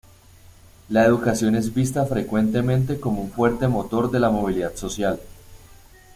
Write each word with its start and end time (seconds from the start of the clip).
La 0.89 1.05
educación 1.05 1.53
es 1.53 1.75
vista 1.75 2.07
frecuentemente 2.07 2.99
como 2.99 3.21
un 3.21 3.29
fuerte 3.31 3.67
motor 3.67 4.09
de 4.09 4.19
la 4.19 4.31
movilidad 4.31 4.75
social. 4.75 5.19